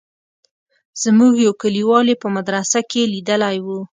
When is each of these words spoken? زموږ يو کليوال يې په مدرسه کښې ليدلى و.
زموږ 1.03 1.33
يو 1.45 1.53
کليوال 1.61 2.05
يې 2.11 2.15
په 2.21 2.27
مدرسه 2.35 2.79
کښې 2.89 3.03
ليدلى 3.13 3.57
و. 3.65 3.67